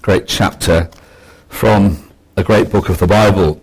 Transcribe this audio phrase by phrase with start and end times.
[0.00, 0.90] great chapter
[1.48, 3.60] from a great book of the Bible.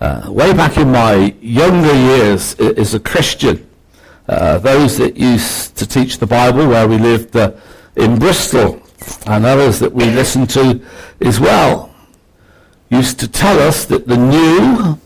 [0.00, 3.68] Uh, way back in my younger years as a Christian,
[4.28, 7.52] uh, those that used to teach the Bible where we lived uh,
[7.94, 8.82] in Bristol
[9.26, 10.84] and others that we listened to
[11.20, 11.94] as well
[12.90, 14.98] used to tell us that the new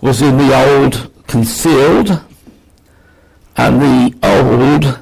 [0.00, 2.20] was in the old concealed
[3.56, 4.98] and the old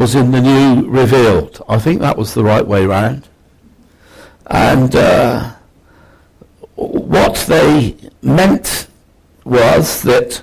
[0.00, 1.62] was in the new revealed.
[1.68, 3.28] I think that was the right way round.
[4.46, 5.52] And uh,
[6.74, 8.88] what they meant
[9.44, 10.42] was that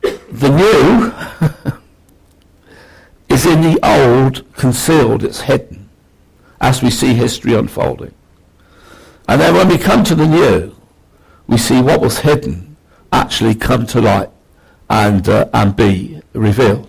[0.00, 1.12] the new
[3.34, 5.90] is in the old concealed, it's hidden,
[6.62, 8.14] as we see history unfolding.
[9.28, 10.74] And then when we come to the new,
[11.46, 12.74] we see what was hidden
[13.12, 14.30] actually come to light
[14.88, 16.87] and, uh, and be revealed.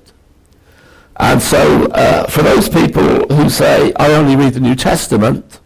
[1.20, 5.59] And so, uh, for those people who say, I only read the New Testament,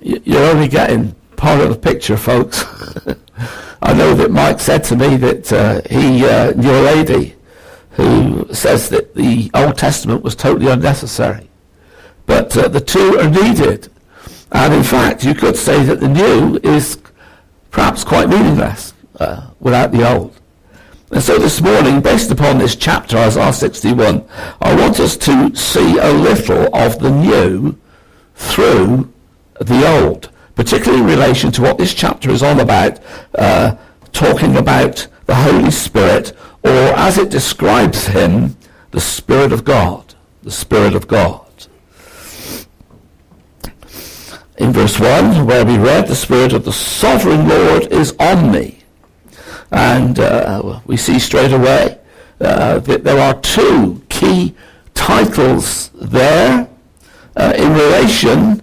[0.00, 2.64] you're only getting part of the picture, folks.
[3.82, 7.36] I know that Mike said to me that uh, he uh, knew a lady
[7.90, 11.48] who says that the Old Testament was totally unnecessary.
[12.26, 13.88] But uh, the two are needed.
[14.50, 16.98] And in fact, you could say that the new is
[17.70, 20.37] perhaps quite meaningless uh, without the old.
[21.10, 24.28] And so this morning, based upon this chapter, Isaiah 61,
[24.60, 27.78] I want us to see a little of the new
[28.34, 29.10] through
[29.58, 33.00] the old, particularly in relation to what this chapter is all about,
[33.36, 33.76] uh,
[34.12, 38.56] talking about the Holy Spirit, or as it describes him,
[38.90, 40.14] the Spirit of God.
[40.42, 41.46] The Spirit of God.
[44.58, 48.77] In verse 1, where we read, the Spirit of the Sovereign Lord is on me
[49.70, 51.98] and uh, we see straight away
[52.40, 54.54] uh, that there are two key
[54.94, 56.68] titles there
[57.36, 58.62] uh, in relation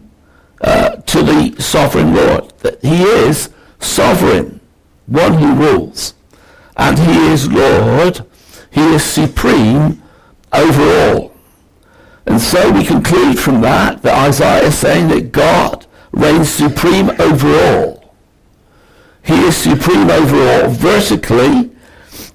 [0.61, 2.51] uh, to the sovereign Lord.
[2.59, 4.59] That he is sovereign,
[5.05, 6.13] one who rules.
[6.77, 8.25] And he is Lord.
[8.71, 10.01] He is supreme
[10.51, 11.35] over all.
[12.25, 17.47] And so we conclude from that that Isaiah is saying that God reigns supreme over
[17.47, 17.94] all.
[19.25, 20.69] He is supreme over all.
[20.69, 21.71] Vertically,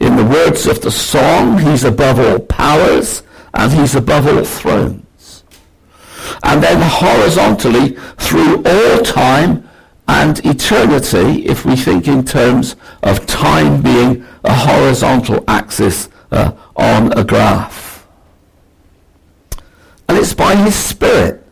[0.00, 3.22] in the words of the song, he's above all powers
[3.54, 5.44] and he's above all thrones.
[6.42, 9.68] And then horizontally, through all time
[10.08, 17.16] and eternity, if we think in terms of time being a horizontal axis uh, on
[17.16, 18.06] a graph.
[20.08, 21.46] And it's by his Spirit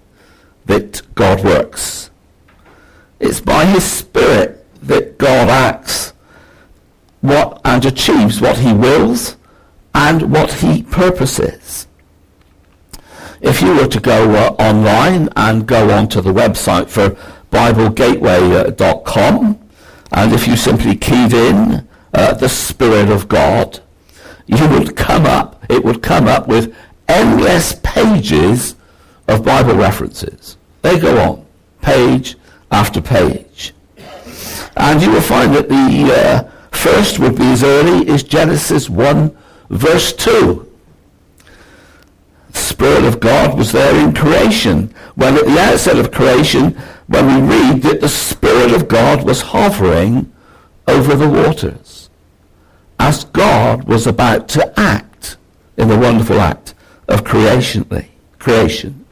[0.67, 2.11] that God works.
[3.21, 4.58] It's by his Spirit
[5.39, 6.15] God acts
[7.21, 9.37] what and achieves what he wills
[9.95, 11.87] and what he purposes.
[13.41, 17.11] If you were to go uh, online and go onto the website for
[17.53, 19.61] BibleGateway.com,
[20.11, 23.79] and if you simply keyed in uh, the Spirit of God,
[24.47, 26.75] you would come up, it would come up with
[27.07, 28.75] endless pages
[29.29, 30.57] of Bible references.
[30.83, 31.47] They go on,
[31.81, 32.35] page
[32.73, 33.73] after page.
[34.79, 39.37] And you will find that the uh, first would be as early as Genesis 1
[39.71, 40.65] verse 2.
[42.53, 44.95] The Spirit of God was there in creation.
[45.15, 46.73] When at the outset of creation,
[47.07, 50.33] when we read that the Spirit of God was hovering
[50.87, 52.09] over the waters,
[52.99, 55.37] as God was about to act
[55.77, 56.75] in the wonderful act
[57.09, 57.85] of creation.
[58.39, 59.05] creation.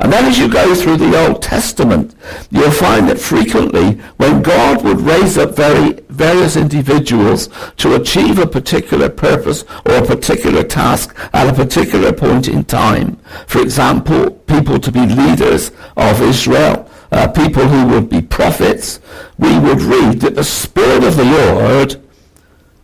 [0.00, 2.14] And then as you go through the Old Testament,
[2.50, 7.48] you'll find that frequently when God would raise up very, various individuals
[7.78, 13.16] to achieve a particular purpose or a particular task at a particular point in time,
[13.46, 19.00] for example, people to be leaders of Israel, uh, people who would be prophets,
[19.38, 22.00] we would read that the Spirit of the Lord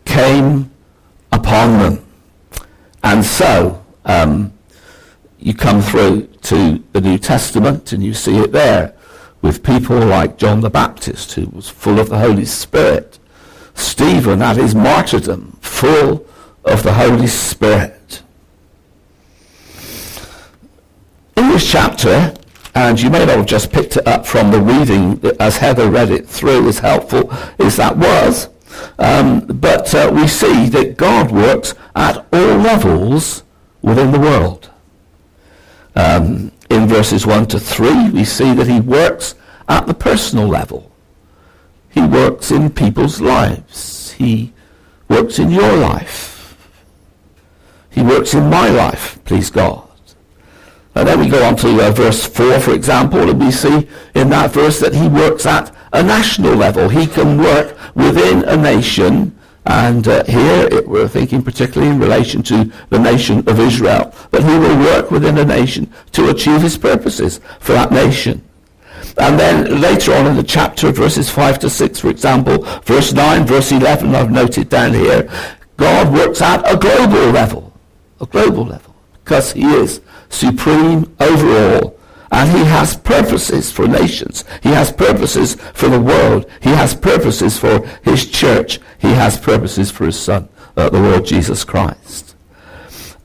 [0.05, 0.71] came
[1.31, 2.05] upon them.
[3.03, 4.51] And so, um,
[5.39, 8.93] you come through to the New Testament and you see it there
[9.41, 13.19] with people like John the Baptist, who was full of the Holy Spirit.
[13.73, 16.25] Stephen at his martyrdom, full
[16.63, 18.21] of the Holy Spirit.
[21.37, 22.33] In this chapter,
[22.73, 26.11] and you may not have just picked it up from the reading as Heather read
[26.11, 28.49] it through, as helpful as that was,
[28.99, 33.43] um, but uh, we see that God works at all levels
[33.81, 34.69] within the world.
[35.95, 39.35] Um, in verses 1 to 3, we see that he works
[39.67, 40.91] at the personal level.
[41.89, 44.11] He works in people's lives.
[44.11, 44.53] He
[45.07, 46.57] works in your life.
[47.89, 49.87] He works in my life, please God.
[50.95, 54.29] And then we go on to uh, verse 4, for example, and we see in
[54.29, 56.89] that verse that he works at a national level.
[56.89, 59.34] He can work within a nation,
[59.67, 64.43] and uh, here it, we're thinking particularly in relation to the nation of Israel, that
[64.43, 68.43] he will work within a nation to achieve his purposes for that nation.
[69.17, 73.45] And then later on in the chapter, verses 5 to 6, for example, verse 9,
[73.45, 75.29] verse 11, I've noted down here,
[75.77, 77.73] God works at a global level.
[78.21, 78.95] A global level.
[79.23, 81.94] Because he is supreme over all.
[82.35, 84.43] And he has purposes for nations.
[84.61, 86.45] He has purposes for the world.
[86.61, 88.81] He has purposes for his church.
[88.97, 92.35] He has purposes for his son, uh, the Lord Jesus Christ.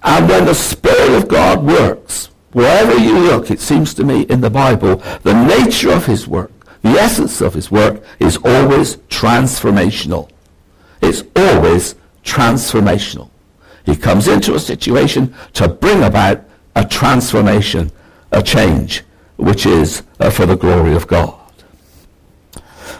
[0.05, 4.43] And when the Spirit of God works, wherever you look, it seems to me in
[4.43, 6.53] the Bible, the nature of his work,
[6.83, 10.31] the essence of his work is always transformational.
[11.03, 13.29] It's always transformational.
[13.85, 16.45] He comes into a situation to bring about
[16.77, 17.91] a transformation,
[18.33, 19.03] a change,
[19.37, 21.41] which is uh, for the glory of God.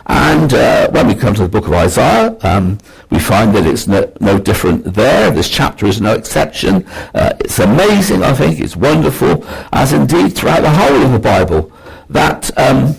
[0.07, 2.79] And uh, when we come to the book of Isaiah, um,
[3.11, 5.31] we find that it's no, no, different there.
[5.31, 6.85] This chapter is no exception.
[7.15, 8.59] Uh, it's amazing, I think.
[8.59, 11.71] It's wonderful, as indeed throughout the whole of the Bible,
[12.09, 12.97] that, um,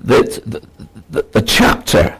[0.00, 0.66] that the,
[1.10, 2.18] the, the chapter,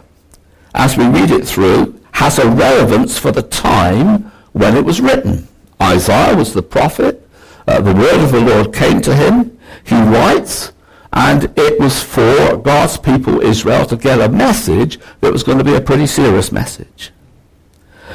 [0.73, 5.47] as we read it through, has a relevance for the time when it was written.
[5.81, 7.28] Isaiah was the prophet
[7.69, 9.57] uh, the word of the Lord came to him.
[9.83, 10.73] He writes,
[11.13, 15.63] and it was for God's people Israel to get a message that was going to
[15.63, 17.11] be a pretty serious message.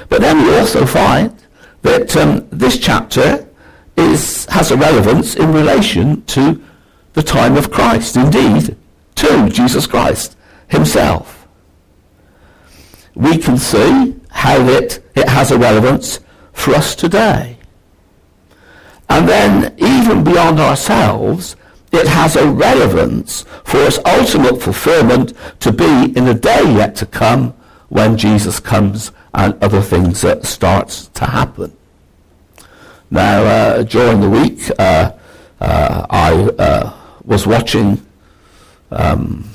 [0.08, 1.32] But then we also find
[1.82, 3.48] that um, this chapter
[3.96, 6.60] is, has a relevance in relation to
[7.12, 8.76] the time of Christ, indeed,
[9.16, 10.36] to Jesus Christ
[10.66, 11.46] himself.
[13.14, 16.18] We can see how it, it has a relevance
[16.52, 17.58] for us today.
[19.08, 21.56] And then, even beyond ourselves,
[21.92, 27.06] it has a relevance for its ultimate fulfillment to be in the day yet to
[27.06, 27.54] come
[27.88, 31.76] when Jesus comes and other things uh, starts to happen.
[33.10, 35.12] Now, uh, during the week, uh,
[35.60, 36.92] uh I uh,
[37.24, 38.04] was watching
[38.90, 39.48] um,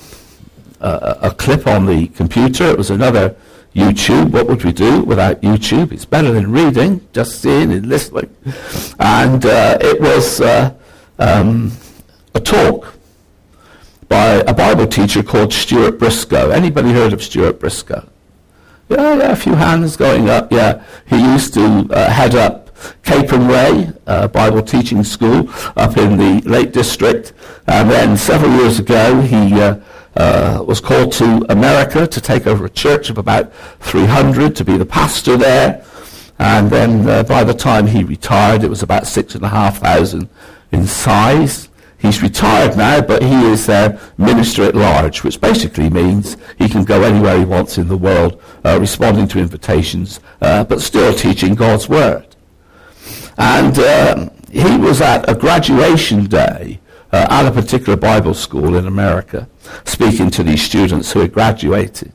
[0.79, 2.65] a, a, clip on the computer.
[2.65, 3.35] It was another
[3.73, 4.31] YouTube.
[4.31, 5.91] What would we do without YouTube?
[5.91, 8.35] It's better than reading, just seeing and listening.
[8.99, 10.73] And uh, it was uh,
[11.17, 11.71] um,
[12.33, 12.93] a talk
[14.07, 16.49] by a Bible teacher called Stuart Briscoe.
[16.49, 18.09] Anybody heard of Stuart Briscoe?
[18.89, 20.51] Yeah, yeah, a few hands going up.
[20.51, 26.41] Yeah, he used to uh, head up Capernwray uh, Bible Teaching School up in the
[26.49, 27.33] Lake District.
[27.67, 29.75] And then several years ago, he uh,
[30.19, 34.77] uh, was called to America to take over a church of about 300 to be
[34.77, 35.85] the pastor there.
[36.37, 39.79] And then uh, by the time he retired, it was about six and a half
[39.79, 40.29] thousand
[40.71, 41.69] in size.
[41.97, 46.83] He's retired now, but he is their minister at large, which basically means he can
[46.83, 51.55] go anywhere he wants in the world, uh, responding to invitations, uh, but still teaching
[51.55, 52.35] God's word.
[53.37, 56.78] And um, he was at a graduation day
[57.11, 59.47] uh, at a particular Bible school in America,
[59.85, 62.11] speaking to these students who had graduated.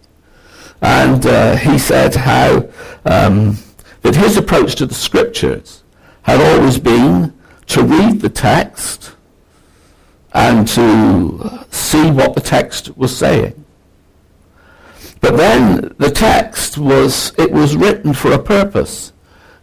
[0.83, 2.69] And uh, he said how
[3.05, 3.59] um,
[4.03, 5.83] that his approach to the scriptures
[6.23, 7.33] had always been
[7.67, 9.13] to read the text
[10.33, 13.65] and to see what the text was saying.
[15.21, 19.13] But then the text was, it was written for a purpose.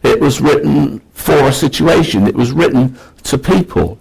[0.02, 2.26] It was written for a situation.
[2.26, 3.98] It was written to people.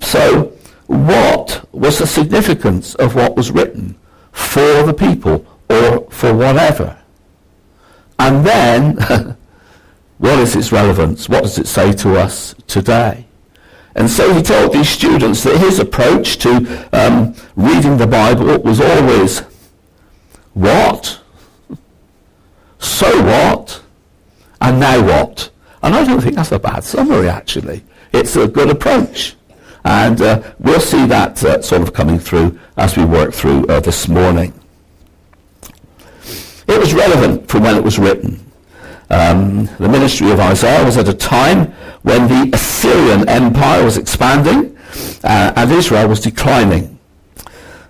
[0.00, 0.52] So
[0.90, 3.96] what was the significance of what was written
[4.32, 7.00] for the people or for whatever?
[8.18, 8.96] And then,
[10.18, 11.28] what is its relevance?
[11.28, 13.26] What does it say to us today?
[13.94, 18.80] And so he told these students that his approach to um, reading the Bible was
[18.80, 19.40] always,
[20.54, 21.20] what?
[22.80, 23.80] So what?
[24.60, 25.50] And now what?
[25.84, 27.84] And I don't think that's a bad summary, actually.
[28.12, 29.36] It's a good approach.
[29.84, 33.80] And uh, we'll see that uh, sort of coming through as we work through uh,
[33.80, 34.52] this morning.
[36.68, 38.44] It was relevant from when it was written.
[39.10, 41.72] Um, the ministry of Isaiah was at a time
[42.02, 44.76] when the Assyrian Empire was expanding
[45.24, 46.98] uh, and Israel was declining.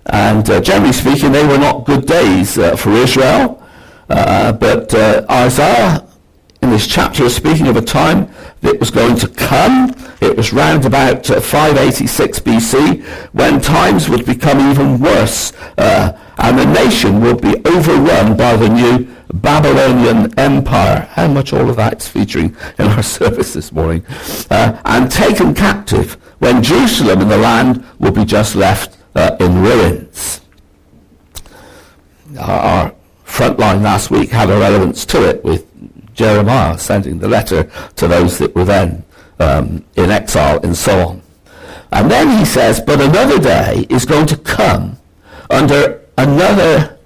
[0.07, 3.63] And uh, generally speaking, they were not good days uh, for Israel.
[4.09, 6.07] but Isaiah
[6.63, 8.29] in this chapter is speaking of a time
[8.61, 9.95] that was going to come.
[10.21, 13.03] It was round about uh, 586 BC
[13.33, 18.69] when times would become even worse uh, and the nation would be overrun by the
[18.69, 21.09] new Babylonian Empire.
[21.13, 24.05] How much all of that is featuring in our service this morning.
[24.51, 29.63] Uh, and taken captive when Jerusalem and the land will be just left uh, in
[29.63, 30.41] ruins.
[32.39, 35.70] Our, our front line last week had a relevance to it with
[36.21, 37.63] Jeremiah sending the letter
[37.97, 39.03] to those that were then
[39.39, 41.23] um, in exile and so on.
[41.93, 44.99] And then he says, but another day is going to come
[45.49, 46.99] under another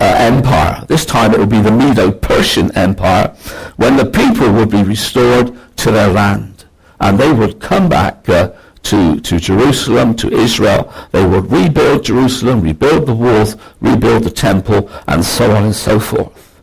[0.00, 0.86] uh, empire.
[0.88, 3.28] This time it will be the Medo-Persian Empire,
[3.76, 5.46] when the people would be restored
[5.76, 6.64] to their land.
[7.00, 8.52] And they would come back uh,
[8.84, 10.90] to, to Jerusalem, to Israel.
[11.12, 16.00] They would rebuild Jerusalem, rebuild the walls, rebuild the temple, and so on and so
[16.00, 16.62] forth.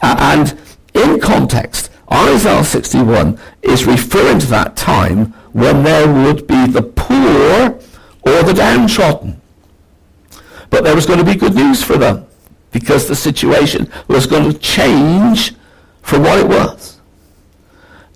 [0.00, 0.56] And
[0.96, 7.78] in context, Isaiah 61 is referring to that time when there would be the poor
[8.22, 9.40] or the downtrodden.
[10.70, 12.26] But there was going to be good news for them
[12.70, 15.54] because the situation was going to change
[16.02, 17.00] from what it was.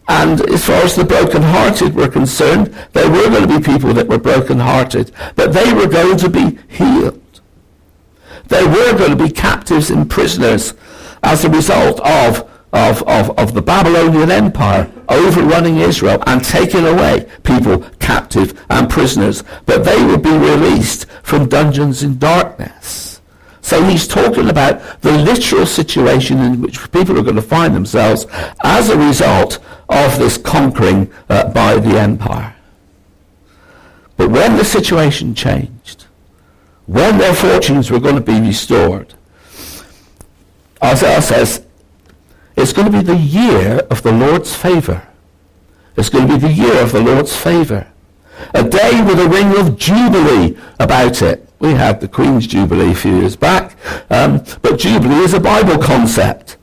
[0.08, 4.08] And as far as the broken-hearted were concerned, there were going to be people that
[4.08, 7.40] were broken-hearted, but they were going to be healed.
[8.48, 10.74] There were going to be captives and prisoners
[11.22, 17.28] as a result of of, of, of the Babylonian Empire overrunning Israel and taking away
[17.42, 23.20] people captive and prisoners, but they would be released from dungeons in darkness.
[23.62, 28.26] So he's talking about the literal situation in which people are going to find themselves
[28.64, 29.58] as a result
[29.88, 32.56] of this conquering uh, by the empire.
[34.16, 36.06] But when the situation changed,
[36.86, 39.14] when their fortunes were going to be restored,
[40.82, 41.64] Isaiah says,
[42.60, 45.06] it's going to be the year of the Lord's favor.
[45.96, 47.86] It's going to be the year of the Lord's favor.
[48.54, 51.48] A day with a ring of jubilee about it.
[51.58, 53.76] We had the Queen's Jubilee a few years back,
[54.10, 56.56] um, but Jubilee is a Bible concept.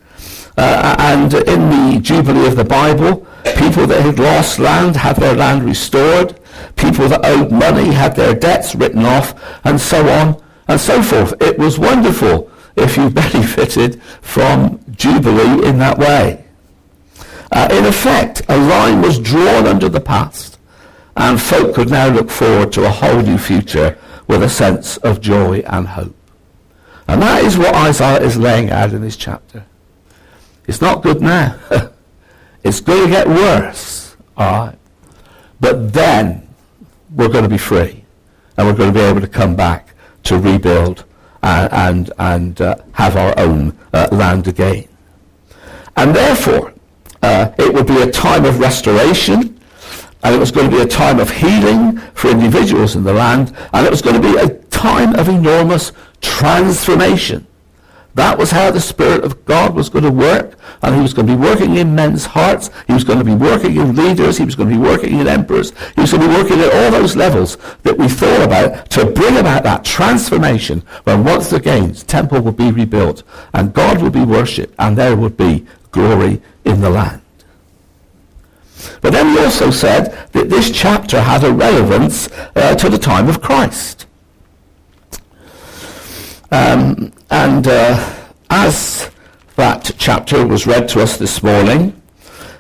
[0.58, 3.28] Uh, and in the Jubilee of the Bible,
[3.58, 6.40] people that had lost land had their land restored.
[6.76, 11.40] People that owed money had their debts written off, and so on and so forth.
[11.42, 16.46] It was wonderful if you benefited from Jubilee in that way.
[17.52, 20.60] Uh, in effect, a line was drawn under the past,
[21.16, 25.22] and folk could now look forward to a whole new future with a sense of
[25.22, 26.16] joy and hope.
[27.08, 29.66] And that is what Isaiah is laying out in this chapter.
[30.68, 31.58] It's not good now.
[32.64, 34.18] it's going to get worse.
[34.36, 34.78] All right.
[35.60, 36.48] But then
[37.16, 38.04] we're going to be free.
[38.58, 39.94] And we're going to be able to come back
[40.24, 41.06] to rebuild
[41.48, 44.88] and, and uh, have our own uh, land again.
[45.96, 46.74] And therefore,
[47.24, 49.60] uh, it would be a time of restoration,
[50.24, 53.56] and it was going to be a time of healing for individuals in the land,
[53.74, 57.48] and it was going to be a time of enormous transformation.
[58.18, 60.58] That was how the Spirit of God was going to work.
[60.82, 62.72] And he was going to be working in men's hearts.
[62.88, 64.40] He was going to be working in leaders.
[64.40, 65.72] He was going to be working in emperors.
[65.94, 69.06] He was going to be working at all those levels that we thought about to
[69.06, 73.22] bring about that transformation when once again the temple would be rebuilt
[73.54, 77.22] and God would be worshipped and there would be glory in the land.
[79.02, 83.30] But then he also said that this chapter had a relevance uh, to the time
[83.30, 84.07] of Christ.
[86.52, 88.16] Um, and uh,
[88.50, 89.12] as
[89.56, 92.02] that chapter was read to us this morning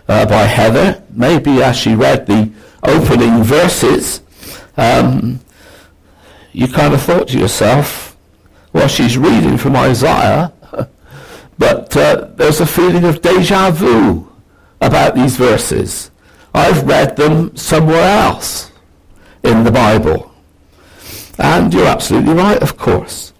[0.08, 2.52] uh, by Heather, maybe as she read the
[2.84, 4.22] opening verses,
[4.76, 5.40] um,
[6.52, 8.18] you kind of thought to yourself,
[8.74, 10.52] well, she's reading from Isaiah,
[11.58, 14.30] but uh, there's a feeling of deja vu
[14.82, 16.12] about these verses.
[16.54, 18.72] I've read them somewhere else
[19.44, 20.32] in the Bible.
[21.40, 23.34] And you're absolutely right, of course.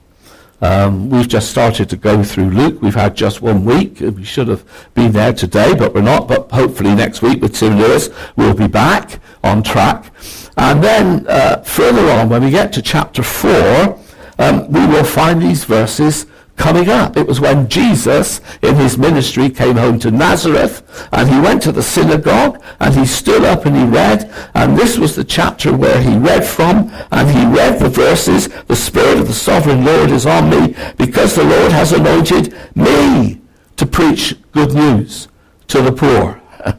[0.62, 2.82] Um, we've just started to go through Luke.
[2.82, 4.00] We've had just one week.
[4.00, 4.64] We should have
[4.96, 6.28] been there today, but we're not.
[6.28, 10.12] But hopefully next week with Tim Lewis, we'll be back on track.
[10.58, 14.00] And then uh, further on, when we get to chapter 4,
[14.40, 16.26] um, we will find these verses
[16.58, 17.16] coming up.
[17.16, 20.84] It was when Jesus, in his ministry, came home to Nazareth,
[21.14, 24.98] and he went to the synagogue, and he stood up and he read, and this
[24.98, 29.28] was the chapter where he read from, and he read the verses, the Spirit of
[29.28, 33.40] the Sovereign Lord is on me, because the Lord has anointed me
[33.78, 35.28] to preach good news
[35.68, 36.42] to the poor.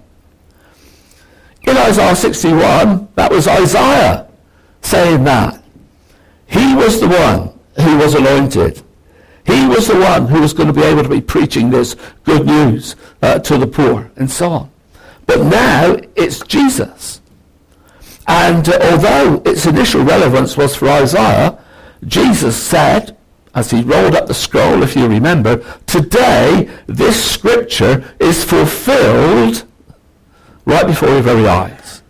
[1.63, 4.29] In Isaiah 61, that was Isaiah
[4.83, 5.63] saying that.
[6.47, 8.83] He was the one who was anointed.
[9.49, 12.45] He was the one who was going to be able to be preaching this good
[12.45, 14.71] news uh, to the poor and so on.
[15.25, 17.23] But now it's Jesus.
[18.27, 21.59] And uh, although its initial relevance was for Isaiah,
[22.07, 23.17] Jesus said
[23.55, 29.65] as he rolled up the scroll, if you remember, today this scripture is fulfilled
[30.67, 32.03] right before your very eyes.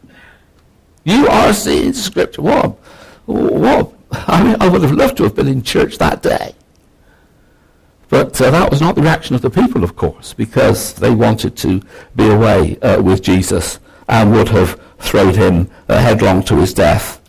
[1.04, 2.42] You are seeing scripture.
[2.42, 2.78] What?
[3.26, 3.92] What?
[4.10, 6.56] I mean, I would have loved to have been in church that day.
[8.08, 11.56] But uh, that was not the reaction of the people, of course, because they wanted
[11.58, 11.82] to
[12.16, 17.20] be away uh, with Jesus and would have thrown him uh, headlong to his death.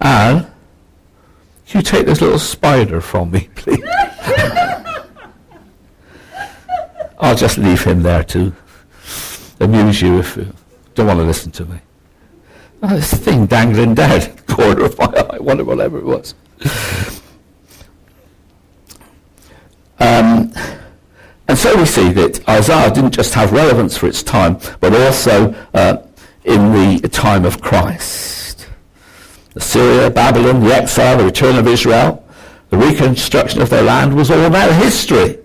[0.00, 0.50] Anne,
[1.66, 3.84] can you take this little spider from me, please?
[7.20, 8.52] I'll just leave him there to
[9.60, 10.54] amuse you if you
[10.94, 11.80] don't want to listen to me.
[12.80, 16.34] Oh, this thing dangling down the corner of my eye, I wonder whatever it was.
[20.00, 20.52] Um,
[21.48, 25.52] and so we see that Isaiah didn't just have relevance for its time, but also
[25.74, 26.06] uh,
[26.44, 28.68] in the time of Christ.
[29.56, 32.24] Assyria, Babylon, the exile, the return of Israel,
[32.70, 35.38] the reconstruction of their land was all about history.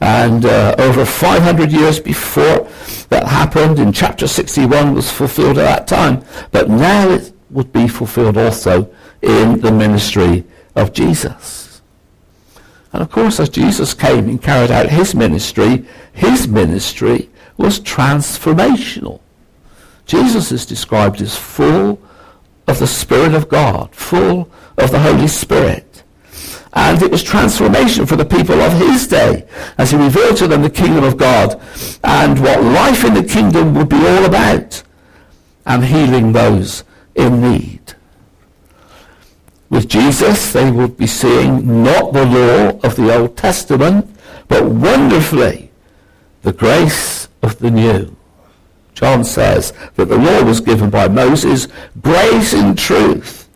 [0.00, 2.68] And uh, over 500 years before
[3.08, 6.24] that happened in chapter 61 was fulfilled at that time.
[6.52, 10.44] But now it would be fulfilled also in the ministry
[10.76, 11.82] of Jesus.
[12.92, 19.20] And of course, as Jesus came and carried out his ministry, his ministry was transformational.
[20.06, 22.00] Jesus is described as full
[22.66, 25.87] of the Spirit of God, full of the Holy Spirit.
[26.72, 29.46] And it was transformation for the people of his day
[29.78, 31.60] as he revealed to them the kingdom of God
[32.04, 34.82] and what life in the kingdom would be all about
[35.64, 36.84] and healing those
[37.14, 37.94] in need.
[39.70, 44.08] With Jesus, they would be seeing not the law of the Old Testament,
[44.48, 45.70] but wonderfully
[46.42, 48.14] the grace of the new.
[48.94, 51.68] John says that the law was given by Moses,
[52.00, 53.48] grace and truth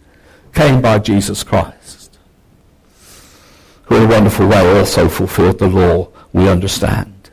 [0.53, 1.82] came by Jesus Christ
[3.97, 7.31] in a wonderful way also fulfilled the law we understand.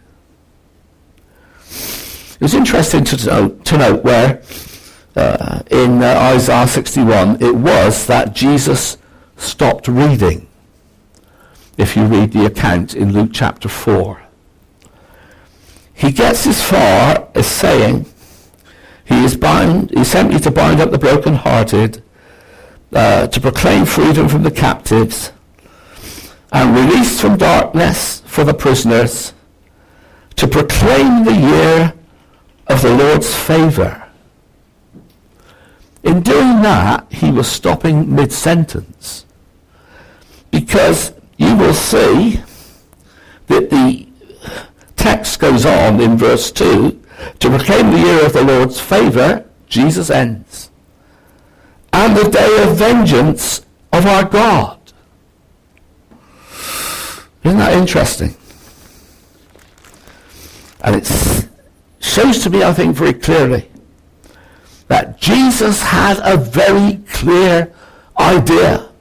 [1.69, 4.41] It was interesting to note, to note where
[5.15, 8.97] uh, in uh, Isaiah 61 it was that Jesus
[9.37, 10.47] stopped reading.
[11.77, 14.21] If you read the account in Luke chapter 4.
[15.93, 18.05] He gets as far as saying,
[19.03, 22.01] he is bound, he sent me to bind up the brokenhearted,
[22.93, 25.31] uh, to proclaim freedom from the captives,
[26.51, 29.33] and release from darkness for the prisoners
[30.35, 31.93] to proclaim the year
[32.67, 34.05] of the Lord's favor.
[36.03, 39.25] In doing that, he was stopping mid-sentence
[40.49, 42.41] because you will see
[43.47, 44.07] that the
[44.95, 47.01] text goes on in verse 2
[47.39, 50.71] to proclaim the year of the Lord's favor, Jesus ends,
[51.91, 54.78] and the day of vengeance of our God.
[57.49, 58.35] Isn't that interesting?
[60.81, 61.49] And it
[61.99, 63.67] shows to me, I think, very clearly
[64.87, 67.73] that Jesus had a very clear
[68.19, 68.91] idea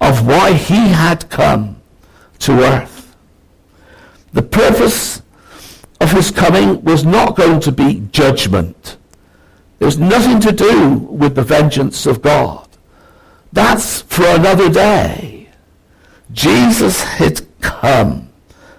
[0.00, 1.80] of why he had come
[2.40, 3.14] to earth.
[4.32, 5.22] The purpose
[6.00, 8.96] of his coming was not going to be judgment.
[9.78, 12.66] There was nothing to do with the vengeance of God.
[13.52, 15.50] That's for another day.
[16.32, 18.28] Jesus had come.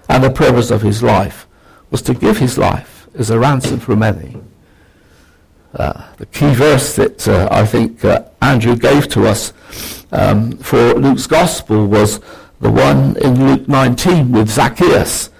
[0.08, 1.46] And the purpose of his life
[1.90, 4.36] was to give his life as a ransom for many.
[5.74, 9.52] Uh, the key verse that uh, I think uh, Andrew gave to us
[10.12, 12.20] um, for Luke's Gospel was
[12.60, 15.30] the one in Luke 19 with Zacchaeus,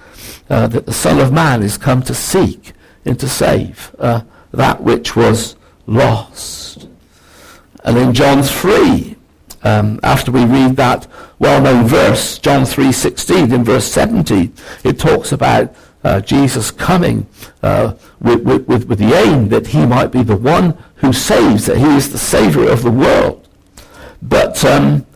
[0.51, 2.73] uh, that the Son of Man is come to seek
[3.05, 5.57] and to save uh, that which was
[5.87, 6.87] lost.
[7.85, 9.17] And in John 3,
[9.63, 11.07] um, after we read that
[11.38, 14.53] well-known verse, John 3.16 in verse 17,
[14.85, 15.74] it talks about
[16.05, 17.27] uh, Jesus coming
[17.62, 21.79] uh, with, with, with, the aim that he might be the one who saves, that
[21.79, 23.48] he is the savior of the world.
[24.22, 25.07] But um,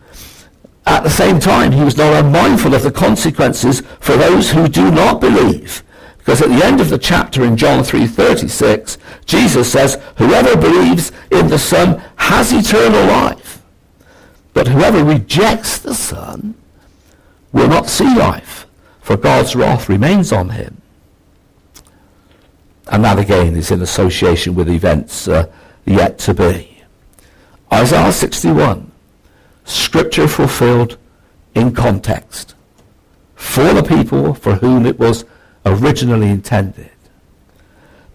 [0.87, 4.91] at the same time, he was not unmindful of the consequences for those who do
[4.91, 5.85] not believe.
[6.19, 11.49] Because at the end of the chapter in John 3.36, Jesus says, whoever believes in
[11.49, 13.62] the Son has eternal life.
[14.55, 16.55] But whoever rejects the Son
[17.53, 18.67] will not see life,
[19.01, 20.81] for God's wrath remains on him.
[22.89, 25.51] And that again is in association with events uh,
[25.85, 26.83] yet to be.
[27.73, 28.91] Isaiah 61,
[29.65, 30.99] scripture fulfilled
[31.55, 32.55] in context
[33.43, 35.25] for the people for whom it was
[35.67, 36.91] originally intended.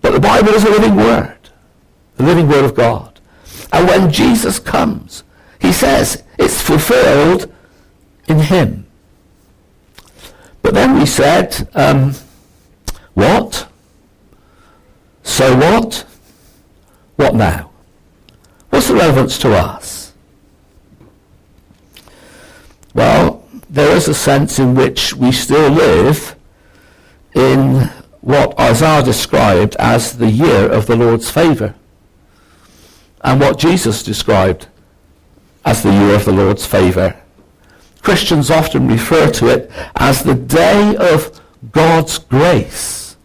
[0.02, 1.38] But the Bible is a living word,
[2.16, 3.20] the living word of God.
[3.74, 5.24] And when Jesus comes,
[5.60, 7.52] he says it's fulfilled
[8.28, 8.86] in him.
[10.62, 12.14] But then we said, um,
[13.14, 13.68] what?
[15.24, 16.06] So what?
[17.16, 17.72] What now?
[18.70, 20.14] What's the relevance to us?
[22.94, 26.36] Well, there is a sense in which we still live
[27.34, 27.90] in
[28.22, 31.76] what Isaiah described as the year of the Lord's favour,
[33.22, 34.68] and what Jesus described
[35.68, 37.14] as the year of the Lord's favour.
[38.02, 41.42] Christians often refer to it as the day of
[41.74, 43.18] God's grace,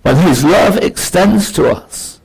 [0.00, 2.20] when his love extends to us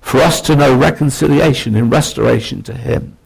[0.00, 3.18] for us to know reconciliation and restoration to him,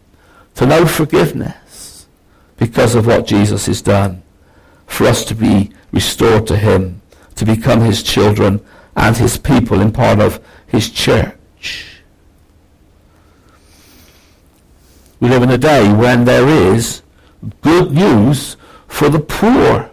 [0.57, 2.09] to know forgiveness
[2.57, 4.24] because of what Jesus has done,
[4.87, 7.01] for us to be restored to him,
[7.37, 8.61] to become his children
[8.96, 11.97] and his people in part of his church.
[15.20, 17.02] We live in a day when there is
[17.61, 19.90] good news for the poor.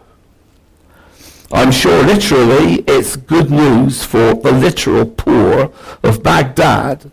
[1.51, 5.71] I'm sure literally it's good news for the literal poor
[6.03, 7.11] of Baghdad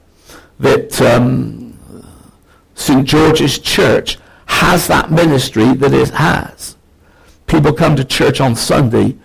[0.58, 1.78] that um,
[2.74, 3.06] St.
[3.06, 6.76] George's Church has that ministry that it has.
[7.46, 9.16] People come to church on Sunday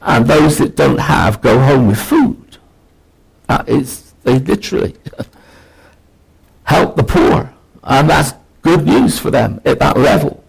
[0.00, 2.58] and those that don't have go home with food.
[3.48, 4.94] That is, they literally
[6.64, 7.52] help the poor.
[7.88, 10.44] And that's good news for them at that level.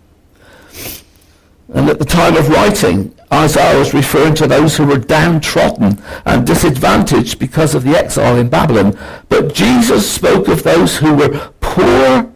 [1.74, 6.46] And at the time of writing, Isaiah was referring to those who were downtrodden and
[6.46, 8.98] disadvantaged because of the exile in Babylon.
[9.30, 12.32] But Jesus spoke of those who were poor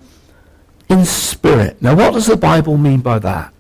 [0.90, 1.82] in spirit.
[1.82, 3.54] Now, what does the Bible mean by that?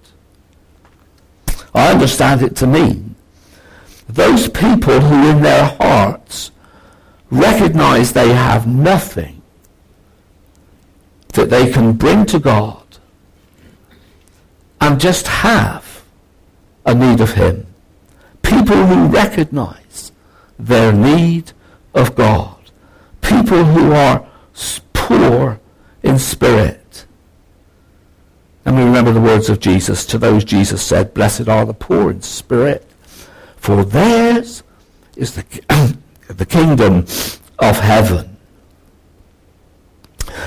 [1.74, 3.16] I understand it to mean
[4.08, 6.52] those people who in their hearts
[7.32, 9.43] recognize they have nothing
[11.34, 12.84] that they can bring to God
[14.80, 16.04] and just have
[16.86, 17.66] a need of Him.
[18.42, 20.12] People who recognize
[20.60, 21.52] their need
[21.94, 22.58] of God.
[23.22, 24.26] People who are
[24.94, 25.60] poor
[26.02, 27.06] in spirit.
[28.66, 30.06] And we remember the words of Jesus.
[30.08, 32.86] To those Jesus said, Blessed are the poor in spirit,
[33.58, 34.64] for theirs
[35.16, 37.06] is the, the kingdom
[37.60, 38.33] of heaven.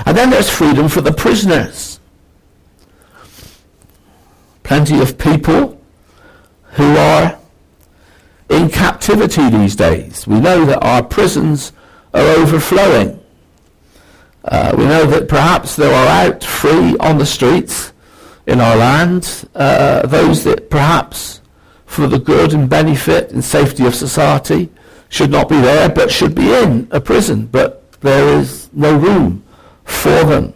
[0.05, 1.97] And then there's freedom for the prisoners
[4.67, 5.79] plenty of people
[6.73, 7.39] who are
[8.49, 10.27] in captivity these days.
[10.27, 11.71] We know that our prisons
[12.13, 13.17] are overflowing.
[14.43, 17.93] Uh, we know that perhaps there are out free on the streets
[18.45, 21.39] in our land uh, those that perhaps
[21.85, 24.69] for the good and benefit and safety of society
[25.07, 29.43] should not be there but should be in a prison but there is no room
[29.87, 30.53] for them.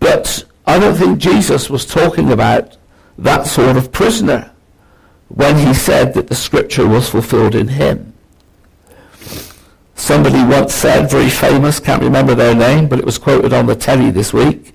[0.00, 2.76] But I don't think Jesus was talking about
[3.18, 4.50] that sort of prisoner
[5.28, 8.12] when he said that the scripture was fulfilled in him.
[9.94, 13.74] Somebody once said, very famous, can't remember their name, but it was quoted on the
[13.74, 14.74] telly this week,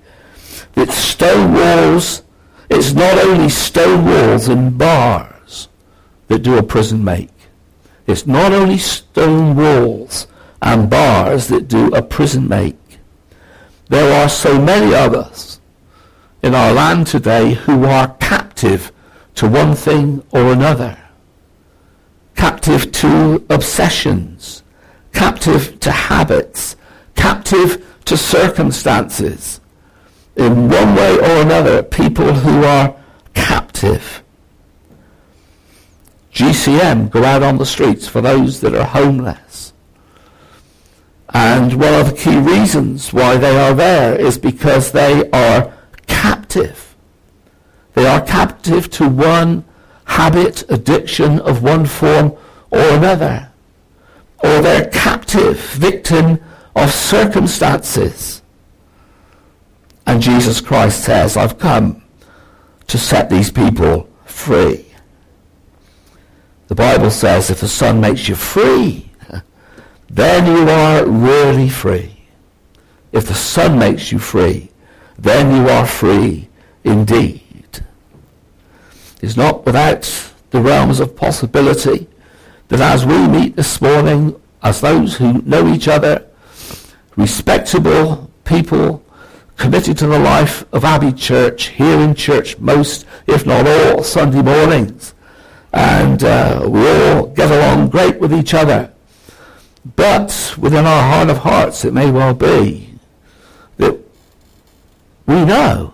[0.74, 2.24] that stone walls,
[2.70, 5.68] it's not only stone walls and bars
[6.28, 7.30] that do a prison make.
[8.08, 10.28] It's not only stone walls
[10.62, 12.78] and bars that do a prison make.
[13.90, 15.60] There are so many of us
[16.42, 18.92] in our land today who are captive
[19.36, 20.98] to one thing or another.
[22.36, 24.64] Captive to obsessions,
[25.14, 26.76] captive to habits,
[27.16, 29.60] captive to circumstances.
[30.36, 32.96] In one way or another, people who are
[33.34, 34.24] captive.
[36.34, 39.51] GCM go out on the streets for those that are homeless.
[41.34, 45.74] And one of the key reasons why they are there is because they are
[46.08, 46.96] captive.
[47.94, 49.64] They are captive to one
[50.06, 52.36] habit, addiction of one form
[52.70, 53.50] or another.
[54.44, 56.40] Or they're captive, victim
[56.76, 58.42] of circumstances.
[60.06, 62.04] And Jesus Christ says, I've come
[62.88, 64.86] to set these people free.
[66.68, 69.11] The Bible says if the Son makes you free,
[70.14, 72.12] then you are really free.
[73.14, 74.70] If the Son makes you free,
[75.18, 76.50] then you are free
[76.84, 77.86] indeed.
[79.22, 82.08] It's not without the realms of possibility
[82.68, 86.28] that as we meet this morning, as those who know each other,
[87.16, 89.04] respectable people
[89.56, 94.42] committed to the life of Abbey Church, here in church most, if not all, Sunday
[94.42, 95.14] mornings,
[95.72, 98.91] and uh, we all get along great with each other.
[99.96, 102.94] But within our heart of hearts, it may well be
[103.78, 103.98] that
[105.26, 105.94] we know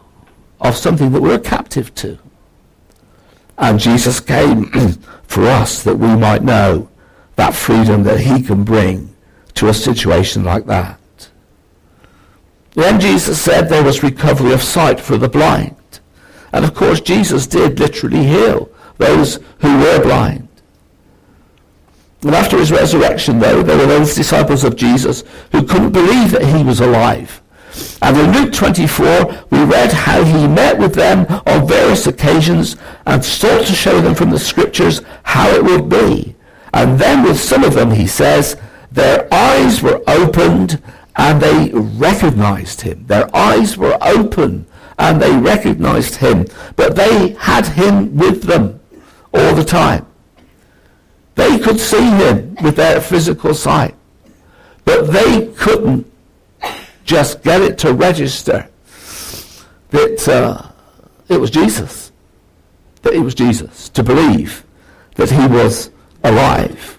[0.60, 2.18] of something that we're captive to.
[3.58, 4.66] And Jesus came
[5.24, 6.90] for us that we might know
[7.36, 9.16] that freedom that he can bring
[9.56, 11.00] to a situation like that.
[12.74, 15.76] Then Jesus said there was recovery of sight for the blind.
[16.52, 20.47] And of course Jesus did literally heal those who were blind.
[22.24, 26.46] And after his resurrection, though, there were those disciples of Jesus who couldn't believe that
[26.46, 27.42] he was alive.
[28.02, 32.76] And in Luke 24, we read how he met with them on various occasions
[33.06, 36.36] and sought to show them from the scriptures how it would be.
[36.74, 38.58] And then with some of them, he says,
[38.92, 40.82] their eyes were opened
[41.16, 43.06] and they recognized him.
[43.06, 44.66] Their eyes were open
[44.98, 46.48] and they recognized him.
[46.76, 48.80] But they had him with them
[49.34, 50.07] all the time.
[51.38, 53.94] They could see him with their physical sight,
[54.86, 56.12] but they couldn't
[57.06, 58.68] just get it to register
[59.92, 60.68] that uh,
[61.30, 62.12] it was Jesus,
[63.04, 64.66] that it was Jesus, to believe
[65.14, 65.92] that he was
[66.24, 66.98] alive.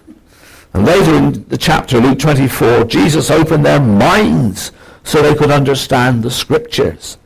[0.73, 4.71] And later in the chapter, Luke 24, Jesus opened their minds
[5.03, 7.17] so they could understand the scriptures.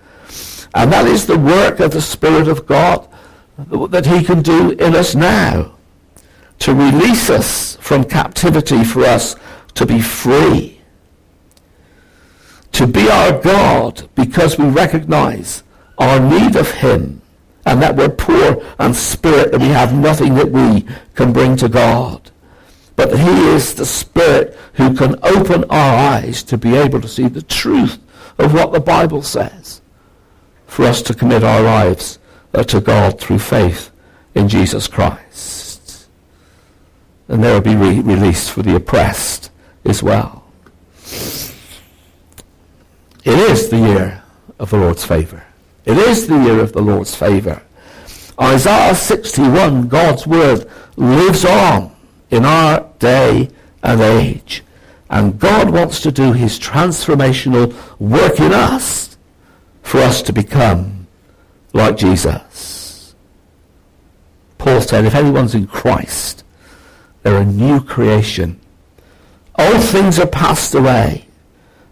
[0.73, 3.07] And that is the work of the Spirit of God
[3.59, 5.73] that he can do in us now
[6.63, 9.35] to release us from captivity for us
[9.73, 10.79] to be free.
[12.71, 15.63] To be our God because we recognize
[15.97, 17.21] our need of him
[17.65, 21.67] and that we're poor and spirit and we have nothing that we can bring to
[21.67, 22.31] God.
[22.95, 27.09] But that he is the spirit who can open our eyes to be able to
[27.09, 27.99] see the truth
[28.37, 29.81] of what the Bible says
[30.65, 32.19] for us to commit our lives
[32.53, 33.91] uh, to God through faith
[34.33, 35.62] in Jesus Christ.
[37.27, 39.49] And there will be re- release for the oppressed
[39.85, 40.45] as well.
[43.23, 44.23] It is the year
[44.59, 45.45] of the Lord's favor.
[45.85, 47.61] It is the year of the Lord's favor.
[48.39, 51.95] Isaiah 61, God's word, lives on
[52.29, 53.49] in our day
[53.81, 54.63] and age.
[55.09, 59.17] And God wants to do his transformational work in us
[59.83, 61.07] for us to become
[61.73, 63.13] like Jesus.
[64.57, 66.42] Paul said, if anyone's in Christ,
[67.23, 68.59] they're a new creation.
[69.57, 71.25] Old things are passed away.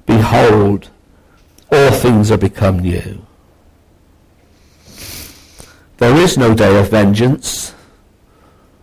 [0.05, 0.89] Behold,
[1.71, 3.25] all things are become new.
[5.97, 7.73] There is no day of vengeance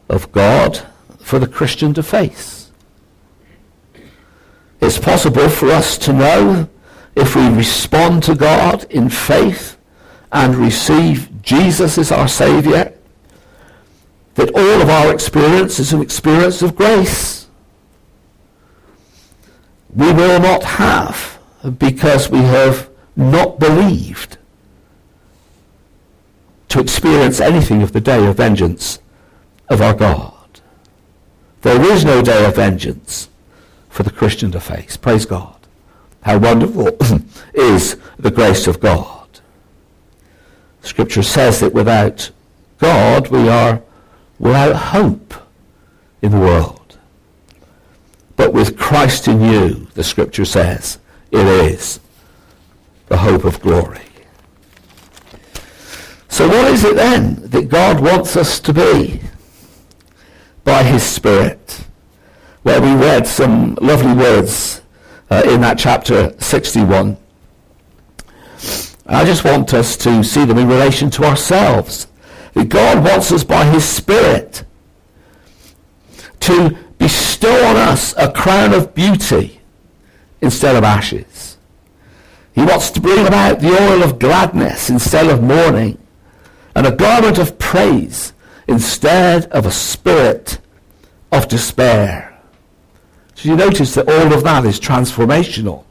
[0.08, 0.86] of God
[1.18, 2.70] for the Christian to face.
[4.80, 6.68] It's possible for us to know
[7.16, 9.76] if we respond to God in faith
[10.30, 12.92] and receive Jesus as our Saviour,
[14.38, 17.48] that all of our experience is an experience of grace.
[19.92, 21.40] We will not have
[21.76, 24.38] because we have not believed
[26.68, 29.00] to experience anything of the day of vengeance
[29.68, 30.60] of our God.
[31.62, 33.28] There is no day of vengeance
[33.88, 34.96] for the Christian to face.
[34.96, 35.56] Praise God.
[36.22, 36.96] How wonderful
[37.54, 39.40] is the grace of God.
[40.82, 42.30] Scripture says that without
[42.78, 43.82] God we are
[44.38, 45.34] without hope
[46.22, 46.98] in the world.
[48.36, 50.98] But with Christ in you, the Scripture says,
[51.30, 52.00] it is
[53.08, 54.02] the hope of glory.
[56.28, 59.20] So what is it then that God wants us to be
[60.62, 61.84] by his Spirit?
[62.62, 64.82] Well, we read some lovely words
[65.30, 67.16] uh, in that chapter 61.
[69.06, 72.06] I just want us to see them in relation to ourselves.
[72.54, 74.64] That God wants us by his Spirit
[76.40, 79.60] to bestow on us a crown of beauty
[80.40, 81.58] instead of ashes.
[82.54, 85.98] He wants to bring about the oil of gladness instead of mourning
[86.74, 88.32] and a garment of praise
[88.66, 90.58] instead of a spirit
[91.30, 92.40] of despair.
[93.34, 95.84] So you notice that all of that is transformational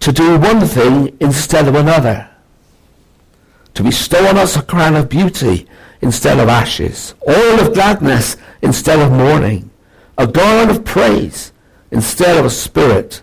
[0.00, 2.29] to do one thing instead of another,
[3.80, 5.66] to bestow on us a crown of beauty
[6.02, 9.70] instead of ashes, oil of gladness instead of mourning,
[10.18, 11.50] a garland of praise
[11.90, 13.22] instead of a spirit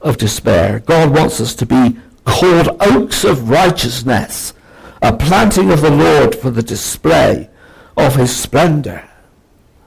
[0.00, 0.80] of despair.
[0.80, 4.52] God wants us to be called oaks of righteousness,
[5.00, 7.48] a planting of the Lord for the display
[7.96, 9.08] of his splendor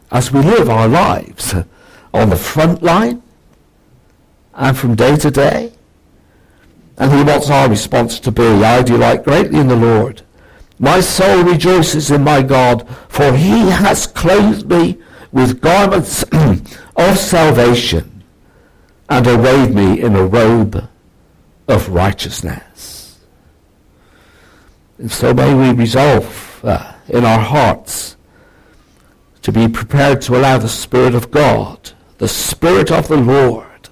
[0.10, 1.54] as we live our lives
[2.13, 3.21] on the front line
[4.54, 5.73] and from day to day
[7.02, 10.22] and he wants our response to be, I delight greatly in the Lord.
[10.78, 15.00] My soul rejoices in my God, for he has clothed me
[15.32, 18.24] with garments of salvation
[19.10, 20.88] and arrayed me in a robe
[21.68, 23.20] of righteousness.
[25.00, 28.16] And so may we resolve uh, in our hearts
[29.42, 33.90] to be prepared to allow the Spirit of God, the Spirit of the Lord,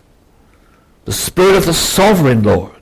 [1.06, 2.78] the Spirit of the Sovereign Lord,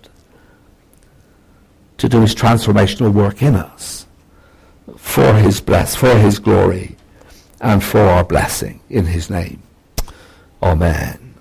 [1.97, 4.05] to do his transformational work in us
[4.95, 6.95] for his bless, for his glory,
[7.59, 9.61] and for our blessing in his name.
[10.61, 11.33] Amen.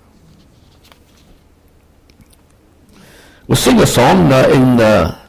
[3.46, 5.25] We'll sing a song uh, in uh,